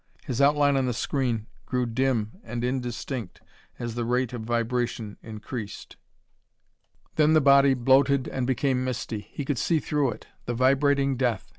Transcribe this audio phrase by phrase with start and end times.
[0.25, 3.39] His outline on the screen grew dim and indistinct
[3.77, 5.95] as the rate of vibration increased.
[7.17, 9.29] Then the body bloated and became misty.
[9.31, 10.25] He could see through it.
[10.47, 11.49] The vibrating death!